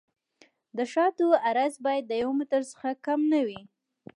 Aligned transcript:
د 0.77 0.79
شانو 0.91 1.27
عرض 1.47 1.73
باید 1.85 2.03
د 2.07 2.11
یو 2.23 2.31
متر 2.39 2.61
څخه 2.71 2.89
کم 3.05 3.19
نه 3.33 3.41
وي 3.47 3.61